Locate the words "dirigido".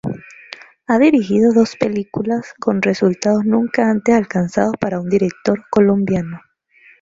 0.97-1.53